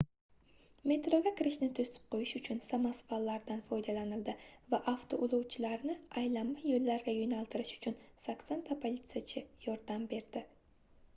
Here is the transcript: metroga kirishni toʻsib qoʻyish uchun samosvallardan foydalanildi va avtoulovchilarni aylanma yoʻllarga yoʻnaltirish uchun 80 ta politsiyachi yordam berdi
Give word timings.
metroga 0.91 1.31
kirishni 1.39 1.67
toʻsib 1.79 2.05
qoʻyish 2.13 2.31
uchun 2.39 2.61
samosvallardan 2.67 3.59
foydalanildi 3.67 4.33
va 4.75 4.79
avtoulovchilarni 4.93 5.97
aylanma 6.23 6.65
yoʻllarga 6.71 7.15
yoʻnaltirish 7.19 7.73
uchun 7.79 7.99
80 8.31 8.59
ta 8.71 8.79
politsiyachi 8.87 9.45
yordam 9.69 10.09
berdi 10.15 10.43